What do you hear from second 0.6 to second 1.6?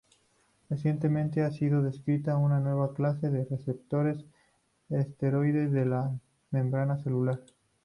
Recientemente, ha